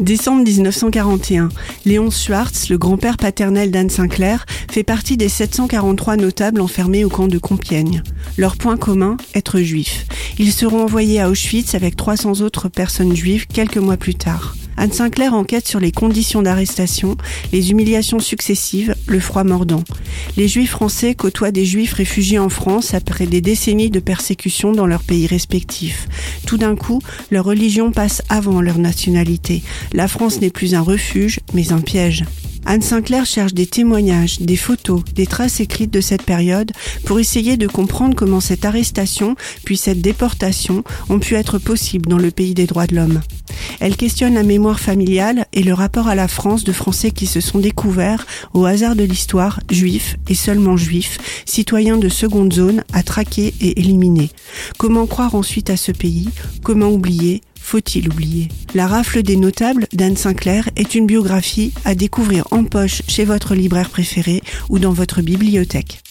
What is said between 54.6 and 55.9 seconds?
Comment croire ensuite à